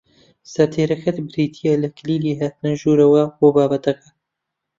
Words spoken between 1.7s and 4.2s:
لە کلیلی هاتنە ژوورەوە بۆ بابەتەکە